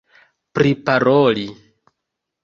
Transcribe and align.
priparoli 0.57 1.45